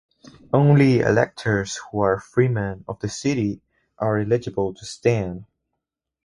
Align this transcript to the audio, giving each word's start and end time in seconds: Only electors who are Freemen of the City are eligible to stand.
Only 0.51 1.01
electors 1.01 1.75
who 1.91 1.99
are 1.99 2.19
Freemen 2.19 2.85
of 2.87 2.99
the 3.01 3.07
City 3.07 3.61
are 3.99 4.17
eligible 4.17 4.73
to 4.73 4.83
stand. 4.83 5.45